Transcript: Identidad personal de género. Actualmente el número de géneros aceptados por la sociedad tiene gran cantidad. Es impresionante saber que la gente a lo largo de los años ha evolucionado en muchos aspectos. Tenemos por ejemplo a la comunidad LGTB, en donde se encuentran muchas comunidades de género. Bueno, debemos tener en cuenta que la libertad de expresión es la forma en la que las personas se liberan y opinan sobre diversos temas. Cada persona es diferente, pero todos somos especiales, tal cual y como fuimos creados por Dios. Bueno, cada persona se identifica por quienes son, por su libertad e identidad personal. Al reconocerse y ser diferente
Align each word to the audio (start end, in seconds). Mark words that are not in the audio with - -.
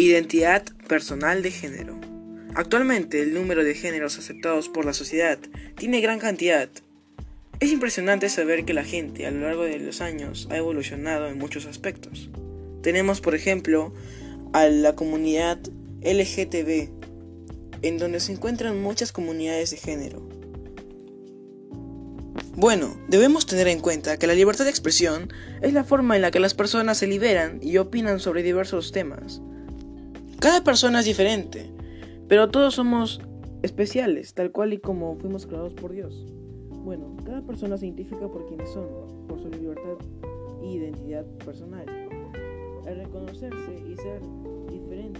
Identidad 0.00 0.62
personal 0.88 1.42
de 1.42 1.50
género. 1.50 2.00
Actualmente 2.54 3.20
el 3.20 3.34
número 3.34 3.62
de 3.62 3.74
géneros 3.74 4.18
aceptados 4.18 4.70
por 4.70 4.86
la 4.86 4.94
sociedad 4.94 5.38
tiene 5.76 6.00
gran 6.00 6.18
cantidad. 6.18 6.70
Es 7.60 7.70
impresionante 7.70 8.30
saber 8.30 8.64
que 8.64 8.72
la 8.72 8.82
gente 8.82 9.26
a 9.26 9.30
lo 9.30 9.40
largo 9.40 9.64
de 9.64 9.78
los 9.78 10.00
años 10.00 10.48
ha 10.50 10.56
evolucionado 10.56 11.28
en 11.28 11.36
muchos 11.36 11.66
aspectos. 11.66 12.30
Tenemos 12.82 13.20
por 13.20 13.34
ejemplo 13.34 13.92
a 14.54 14.68
la 14.68 14.96
comunidad 14.96 15.58
LGTB, 16.00 16.88
en 17.82 17.98
donde 17.98 18.20
se 18.20 18.32
encuentran 18.32 18.80
muchas 18.80 19.12
comunidades 19.12 19.70
de 19.70 19.76
género. 19.76 20.26
Bueno, 22.56 22.98
debemos 23.08 23.44
tener 23.44 23.68
en 23.68 23.80
cuenta 23.80 24.16
que 24.16 24.26
la 24.26 24.34
libertad 24.34 24.64
de 24.64 24.70
expresión 24.70 25.30
es 25.60 25.74
la 25.74 25.84
forma 25.84 26.16
en 26.16 26.22
la 26.22 26.30
que 26.30 26.40
las 26.40 26.54
personas 26.54 26.96
se 26.96 27.06
liberan 27.06 27.58
y 27.60 27.76
opinan 27.76 28.18
sobre 28.18 28.42
diversos 28.42 28.92
temas. 28.92 29.42
Cada 30.40 30.64
persona 30.64 31.00
es 31.00 31.04
diferente, 31.04 31.70
pero 32.26 32.48
todos 32.48 32.74
somos 32.74 33.20
especiales, 33.62 34.32
tal 34.32 34.50
cual 34.52 34.72
y 34.72 34.78
como 34.78 35.16
fuimos 35.16 35.44
creados 35.44 35.74
por 35.74 35.92
Dios. 35.92 36.26
Bueno, 36.70 37.14
cada 37.26 37.42
persona 37.42 37.76
se 37.76 37.84
identifica 37.84 38.26
por 38.26 38.46
quienes 38.46 38.70
son, 38.70 38.86
por 39.28 39.38
su 39.38 39.50
libertad 39.50 39.98
e 40.62 40.66
identidad 40.66 41.26
personal. 41.44 41.84
Al 42.86 42.96
reconocerse 42.96 43.84
y 43.86 43.94
ser 43.96 44.22
diferente 44.70 45.19